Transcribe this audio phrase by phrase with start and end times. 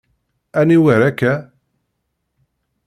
[0.59, 1.33] Aniwer akka?